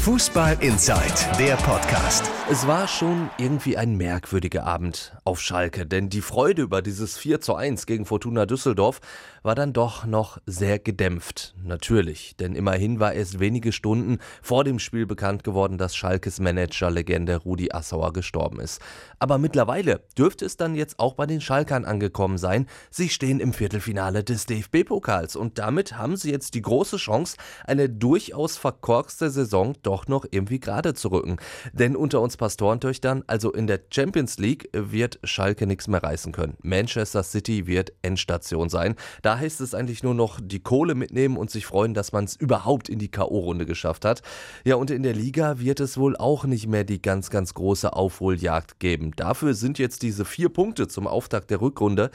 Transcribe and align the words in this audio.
Fußball 0.00 0.56
Inside, 0.60 1.36
der 1.38 1.56
Podcast. 1.56 2.30
Es 2.50 2.66
war 2.66 2.88
schon 2.88 3.28
irgendwie 3.36 3.76
ein 3.76 3.96
merkwürdiger 3.98 4.64
Abend 4.64 5.14
auf 5.24 5.42
Schalke, 5.42 5.84
denn 5.84 6.08
die 6.08 6.22
Freude 6.22 6.62
über 6.62 6.80
dieses 6.80 7.18
4 7.18 7.42
zu 7.42 7.54
1 7.54 7.84
gegen 7.84 8.06
Fortuna 8.06 8.46
Düsseldorf 8.46 9.00
war 9.42 9.54
dann 9.54 9.72
doch 9.72 10.06
noch 10.06 10.38
sehr 10.46 10.78
gedämpft. 10.78 11.54
Natürlich, 11.62 12.34
denn 12.36 12.54
immerhin 12.54 12.98
war 12.98 13.12
erst 13.12 13.40
wenige 13.40 13.72
Stunden 13.72 14.18
vor 14.42 14.64
dem 14.64 14.78
Spiel 14.78 15.06
bekannt 15.06 15.44
geworden, 15.44 15.78
dass 15.78 15.94
Schalkes 15.94 16.40
Managerlegende 16.40 17.36
Rudi 17.36 17.70
Assauer 17.70 18.12
gestorben 18.12 18.58
ist. 18.58 18.80
Aber 19.18 19.38
mittlerweile 19.38 20.00
dürfte 20.18 20.44
es 20.44 20.56
dann 20.56 20.74
jetzt 20.74 20.98
auch 20.98 21.14
bei 21.14 21.26
den 21.26 21.40
Schalkern 21.40 21.84
angekommen 21.84 22.38
sein. 22.38 22.66
Sie 22.90 23.08
stehen 23.10 23.38
im 23.38 23.52
Viertelfinale 23.52 24.24
des 24.24 24.46
DFB-Pokals 24.46 25.36
und 25.36 25.58
damit 25.58 25.96
haben 25.96 26.16
sie 26.16 26.30
jetzt 26.30 26.54
die 26.54 26.62
große 26.62 26.96
Chance, 26.96 27.36
eine 27.64 27.88
durchaus 27.88 28.56
verkorkste 28.56 29.30
Saison 29.30 29.74
doch 29.90 30.06
noch 30.08 30.24
irgendwie 30.30 30.60
gerade 30.60 30.94
zu 30.94 31.08
rücken. 31.08 31.36
Denn 31.72 31.96
unter 31.96 32.20
uns 32.20 32.36
Pastorentöchtern, 32.36 33.24
also 33.26 33.52
in 33.52 33.66
der 33.66 33.80
Champions 33.90 34.38
League, 34.38 34.68
wird 34.72 35.18
Schalke 35.24 35.66
nichts 35.66 35.88
mehr 35.88 36.02
reißen 36.02 36.32
können. 36.32 36.56
Manchester 36.62 37.22
City 37.22 37.66
wird 37.66 37.92
Endstation 38.02 38.68
sein. 38.68 38.94
Da 39.22 39.38
heißt 39.38 39.60
es 39.60 39.74
eigentlich 39.74 40.02
nur 40.02 40.14
noch 40.14 40.40
die 40.40 40.60
Kohle 40.60 40.94
mitnehmen 40.94 41.36
und 41.36 41.50
sich 41.50 41.66
freuen, 41.66 41.92
dass 41.92 42.12
man 42.12 42.24
es 42.24 42.36
überhaupt 42.36 42.88
in 42.88 42.98
die 42.98 43.10
K.O.-Runde 43.10 43.66
geschafft 43.66 44.04
hat. 44.04 44.22
Ja, 44.64 44.76
und 44.76 44.90
in 44.90 45.02
der 45.02 45.14
Liga 45.14 45.58
wird 45.58 45.80
es 45.80 45.98
wohl 45.98 46.16
auch 46.16 46.44
nicht 46.44 46.66
mehr 46.68 46.84
die 46.84 47.02
ganz, 47.02 47.30
ganz 47.30 47.54
große 47.54 47.92
Aufholjagd 47.92 48.78
geben. 48.78 49.12
Dafür 49.16 49.54
sind 49.54 49.78
jetzt 49.78 50.02
diese 50.02 50.24
vier 50.24 50.48
Punkte 50.48 50.88
zum 50.88 51.06
Auftakt 51.06 51.50
der 51.50 51.60
Rückrunde, 51.60 52.10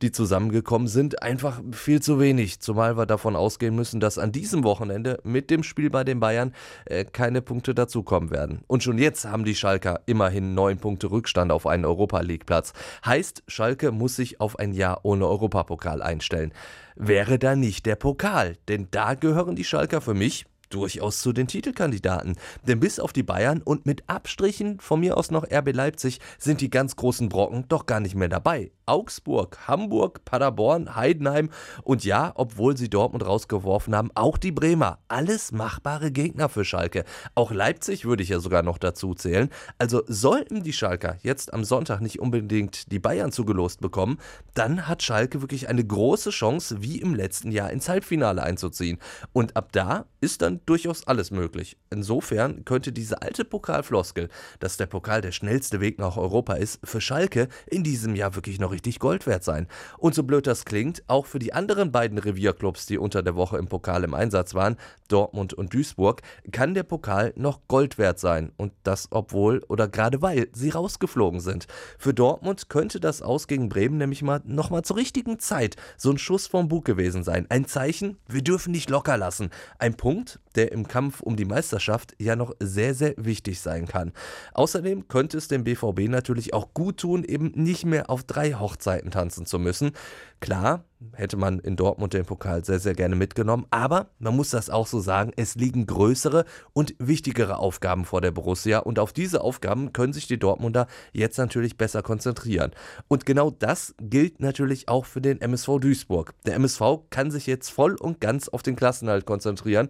die 0.00 0.12
zusammengekommen 0.12 0.88
sind, 0.88 1.22
einfach 1.22 1.60
viel 1.72 2.00
zu 2.00 2.18
wenig. 2.20 2.60
Zumal 2.60 2.96
wir 2.96 3.06
davon 3.06 3.36
ausgehen 3.36 3.74
müssen, 3.74 4.00
dass 4.00 4.18
an 4.18 4.32
diesem 4.32 4.64
Wochenende 4.64 5.18
mit 5.24 5.50
dem 5.50 5.62
Spiel 5.62 5.90
bei 5.90 6.04
den 6.04 6.20
Bayern 6.20 6.54
äh, 6.86 7.04
keine 7.18 7.42
Punkte 7.42 7.74
dazukommen 7.74 8.30
werden. 8.30 8.60
Und 8.68 8.84
schon 8.84 8.96
jetzt 8.96 9.24
haben 9.24 9.44
die 9.44 9.56
Schalker 9.56 10.02
immerhin 10.06 10.54
neun 10.54 10.78
Punkte 10.78 11.10
Rückstand 11.10 11.50
auf 11.50 11.66
einen 11.66 11.84
Europa 11.84 12.20
League 12.20 12.46
Platz. 12.46 12.72
Heißt, 13.04 13.42
Schalke 13.48 13.90
muss 13.90 14.14
sich 14.14 14.40
auf 14.40 14.56
ein 14.60 14.72
Jahr 14.72 15.00
ohne 15.02 15.26
Europapokal 15.26 16.00
einstellen. 16.00 16.52
Wäre 16.94 17.40
da 17.40 17.56
nicht 17.56 17.86
der 17.86 17.96
Pokal, 17.96 18.56
denn 18.68 18.86
da 18.92 19.14
gehören 19.14 19.56
die 19.56 19.64
Schalker 19.64 20.00
für 20.00 20.14
mich 20.14 20.46
durchaus 20.70 21.20
zu 21.20 21.32
den 21.32 21.48
Titelkandidaten. 21.48 22.36
Denn 22.68 22.78
bis 22.78 23.00
auf 23.00 23.12
die 23.12 23.24
Bayern 23.24 23.62
und 23.62 23.84
mit 23.84 24.08
Abstrichen 24.08 24.78
von 24.78 25.00
mir 25.00 25.16
aus 25.16 25.32
noch 25.32 25.42
RB 25.50 25.72
Leipzig 25.72 26.20
sind 26.38 26.60
die 26.60 26.70
ganz 26.70 26.94
großen 26.94 27.28
Brocken 27.28 27.64
doch 27.66 27.86
gar 27.86 27.98
nicht 27.98 28.14
mehr 28.14 28.28
dabei. 28.28 28.70
Augsburg, 28.88 29.58
Hamburg, 29.68 30.24
Paderborn, 30.24 30.96
Heidenheim 30.96 31.50
und 31.84 32.04
ja, 32.04 32.32
obwohl 32.34 32.76
sie 32.76 32.88
Dortmund 32.88 33.24
rausgeworfen 33.24 33.94
haben, 33.94 34.10
auch 34.14 34.38
die 34.38 34.52
Bremer. 34.52 34.98
Alles 35.08 35.52
machbare 35.52 36.10
Gegner 36.10 36.48
für 36.48 36.64
Schalke. 36.64 37.04
Auch 37.34 37.52
Leipzig 37.52 38.04
würde 38.04 38.22
ich 38.22 38.30
ja 38.30 38.40
sogar 38.40 38.62
noch 38.62 38.78
dazu 38.78 39.14
zählen. 39.14 39.50
Also 39.78 40.02
sollten 40.06 40.62
die 40.62 40.72
Schalker 40.72 41.16
jetzt 41.22 41.52
am 41.52 41.64
Sonntag 41.64 42.00
nicht 42.00 42.20
unbedingt 42.20 42.90
die 42.90 42.98
Bayern 42.98 43.32
zugelost 43.32 43.80
bekommen, 43.80 44.18
dann 44.54 44.88
hat 44.88 45.02
Schalke 45.02 45.40
wirklich 45.42 45.68
eine 45.68 45.84
große 45.84 46.30
Chance, 46.30 46.82
wie 46.82 46.98
im 47.00 47.14
letzten 47.14 47.52
Jahr 47.52 47.70
ins 47.70 47.88
Halbfinale 47.88 48.42
einzuziehen. 48.42 48.98
Und 49.32 49.56
ab 49.56 49.72
da 49.72 50.06
ist 50.20 50.42
dann 50.42 50.60
durchaus 50.66 51.06
alles 51.06 51.30
möglich. 51.30 51.76
Insofern 51.90 52.64
könnte 52.64 52.92
diese 52.92 53.22
alte 53.22 53.44
Pokalfloskel, 53.44 54.28
dass 54.60 54.76
der 54.76 54.86
Pokal 54.86 55.20
der 55.20 55.32
schnellste 55.32 55.80
Weg 55.80 55.98
nach 55.98 56.16
Europa 56.16 56.54
ist, 56.54 56.80
für 56.84 57.00
Schalke 57.00 57.48
in 57.66 57.84
diesem 57.84 58.14
Jahr 58.14 58.34
wirklich 58.34 58.58
noch 58.58 58.72
richtig 58.78 59.00
Gold 59.00 59.26
wert 59.26 59.42
sein. 59.42 59.66
Und 59.98 60.14
so 60.14 60.22
blöd 60.22 60.46
das 60.46 60.64
klingt, 60.64 61.02
auch 61.08 61.26
für 61.26 61.40
die 61.40 61.52
anderen 61.52 61.90
beiden 61.90 62.16
Revierclubs, 62.18 62.86
die 62.86 62.96
unter 62.96 63.24
der 63.24 63.34
Woche 63.34 63.58
im 63.58 63.66
Pokal 63.66 64.04
im 64.04 64.14
Einsatz 64.14 64.54
waren, 64.54 64.76
Dortmund 65.08 65.52
und 65.52 65.74
Duisburg, 65.74 66.22
kann 66.52 66.74
der 66.74 66.84
Pokal 66.84 67.32
noch 67.36 67.60
Gold 67.66 67.98
wert 67.98 68.20
sein. 68.20 68.52
Und 68.56 68.72
das 68.84 69.08
obwohl 69.10 69.64
oder 69.68 69.88
gerade 69.88 70.22
weil 70.22 70.48
sie 70.52 70.70
rausgeflogen 70.70 71.40
sind. 71.40 71.66
Für 71.98 72.14
Dortmund 72.14 72.68
könnte 72.68 73.00
das 73.00 73.20
Aus 73.20 73.48
gegen 73.48 73.68
Bremen 73.68 73.98
nämlich 73.98 74.22
mal 74.22 74.40
nochmal 74.44 74.82
zur 74.82 74.96
richtigen 74.96 75.40
Zeit 75.40 75.76
so 75.96 76.10
ein 76.10 76.18
Schuss 76.18 76.46
vom 76.46 76.68
Bug 76.68 76.84
gewesen 76.84 77.24
sein. 77.24 77.46
Ein 77.48 77.66
Zeichen, 77.66 78.18
wir 78.28 78.42
dürfen 78.42 78.70
nicht 78.70 78.90
locker 78.90 79.16
lassen. 79.16 79.50
Ein 79.78 79.96
Punkt, 79.96 80.38
der 80.58 80.72
im 80.72 80.88
Kampf 80.88 81.20
um 81.20 81.36
die 81.36 81.44
Meisterschaft 81.44 82.16
ja 82.18 82.34
noch 82.34 82.52
sehr, 82.58 82.92
sehr 82.92 83.14
wichtig 83.16 83.60
sein 83.60 83.86
kann. 83.86 84.12
Außerdem 84.54 85.06
könnte 85.06 85.38
es 85.38 85.46
dem 85.46 85.62
BVB 85.62 86.08
natürlich 86.08 86.52
auch 86.52 86.74
gut 86.74 86.98
tun, 86.98 87.22
eben 87.22 87.52
nicht 87.54 87.86
mehr 87.86 88.10
auf 88.10 88.24
drei 88.24 88.54
Hochzeiten 88.54 89.12
tanzen 89.12 89.46
zu 89.46 89.60
müssen. 89.60 89.92
Klar, 90.40 90.84
hätte 91.12 91.36
man 91.36 91.60
in 91.60 91.76
Dortmund 91.76 92.12
den 92.12 92.24
Pokal 92.24 92.64
sehr, 92.64 92.80
sehr 92.80 92.94
gerne 92.94 93.14
mitgenommen, 93.14 93.66
aber 93.70 94.10
man 94.18 94.34
muss 94.34 94.50
das 94.50 94.68
auch 94.68 94.88
so 94.88 94.98
sagen, 94.98 95.32
es 95.36 95.54
liegen 95.54 95.86
größere 95.86 96.44
und 96.72 96.94
wichtigere 96.98 97.58
Aufgaben 97.58 98.04
vor 98.04 98.20
der 98.20 98.32
Borussia 98.32 98.80
und 98.80 98.98
auf 98.98 99.12
diese 99.12 99.40
Aufgaben 99.40 99.92
können 99.92 100.12
sich 100.12 100.26
die 100.26 100.38
Dortmunder 100.38 100.88
jetzt 101.12 101.38
natürlich 101.38 101.76
besser 101.76 102.02
konzentrieren. 102.02 102.72
Und 103.06 103.26
genau 103.26 103.50
das 103.50 103.94
gilt 104.00 104.40
natürlich 104.40 104.88
auch 104.88 105.06
für 105.06 105.20
den 105.20 105.40
MSV 105.40 105.78
Duisburg. 105.80 106.34
Der 106.46 106.54
MSV 106.54 106.82
kann 107.10 107.30
sich 107.30 107.46
jetzt 107.46 107.68
voll 107.70 107.94
und 107.94 108.20
ganz 108.20 108.48
auf 108.48 108.62
den 108.62 108.74
Klassenhalt 108.74 109.24
konzentrieren 109.24 109.88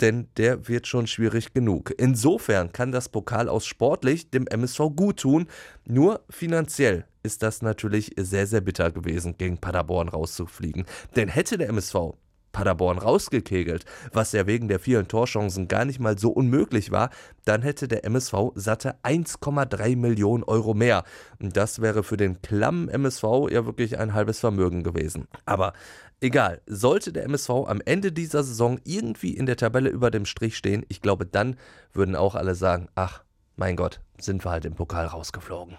denn 0.00 0.28
der 0.36 0.68
wird 0.68 0.86
schon 0.86 1.06
schwierig 1.06 1.52
genug. 1.52 1.92
Insofern 1.96 2.72
kann 2.72 2.92
das 2.92 3.08
Pokal 3.08 3.48
aus 3.48 3.66
sportlich 3.66 4.30
dem 4.30 4.46
MSV 4.46 4.80
gut 4.96 5.20
tun, 5.20 5.46
nur 5.86 6.20
finanziell 6.30 7.06
ist 7.22 7.42
das 7.42 7.62
natürlich 7.62 8.12
sehr, 8.16 8.46
sehr 8.46 8.60
bitter 8.60 8.92
gewesen, 8.92 9.36
gegen 9.38 9.58
Paderborn 9.58 10.08
rauszufliegen. 10.08 10.84
Denn 11.16 11.28
hätte 11.28 11.58
der 11.58 11.68
MSV 11.70 12.14
Paderborn 12.54 12.96
rausgekegelt, 12.96 13.84
was 14.14 14.32
ja 14.32 14.46
wegen 14.46 14.68
der 14.68 14.78
vielen 14.78 15.08
Torchancen 15.08 15.68
gar 15.68 15.84
nicht 15.84 16.00
mal 16.00 16.18
so 16.18 16.30
unmöglich 16.30 16.90
war, 16.90 17.10
dann 17.44 17.60
hätte 17.60 17.88
der 17.88 18.06
MSV 18.06 18.52
satte 18.54 18.94
1,3 19.02 19.96
Millionen 19.96 20.44
Euro 20.44 20.72
mehr. 20.72 21.04
Und 21.38 21.58
das 21.58 21.82
wäre 21.82 22.02
für 22.02 22.16
den 22.16 22.40
klammen 22.40 22.88
MSV 22.88 23.24
ja 23.50 23.66
wirklich 23.66 23.98
ein 23.98 24.14
halbes 24.14 24.40
Vermögen 24.40 24.82
gewesen. 24.82 25.28
Aber 25.44 25.74
egal, 26.20 26.62
sollte 26.66 27.12
der 27.12 27.24
MSV 27.24 27.50
am 27.66 27.82
Ende 27.84 28.12
dieser 28.12 28.42
Saison 28.42 28.78
irgendwie 28.84 29.36
in 29.36 29.44
der 29.44 29.56
Tabelle 29.56 29.90
über 29.90 30.10
dem 30.10 30.24
Strich 30.24 30.56
stehen, 30.56 30.86
ich 30.88 31.02
glaube, 31.02 31.26
dann 31.26 31.56
würden 31.92 32.16
auch 32.16 32.34
alle 32.34 32.54
sagen, 32.54 32.88
ach, 32.94 33.24
mein 33.56 33.76
Gott, 33.76 34.00
sind 34.18 34.44
wir 34.44 34.50
halt 34.52 34.64
im 34.64 34.74
Pokal 34.74 35.06
rausgeflogen. 35.06 35.76